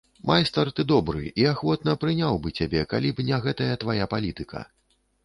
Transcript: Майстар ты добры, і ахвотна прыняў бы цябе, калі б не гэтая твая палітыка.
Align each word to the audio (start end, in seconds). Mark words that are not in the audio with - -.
Майстар 0.27 0.69
ты 0.77 0.85
добры, 0.91 1.19
і 1.41 1.43
ахвотна 1.49 1.93
прыняў 2.03 2.39
бы 2.45 2.53
цябе, 2.63 2.81
калі 2.95 3.13
б 3.21 3.27
не 3.29 3.37
гэтая 3.45 3.69
твая 3.85 4.09
палітыка. 4.15 4.65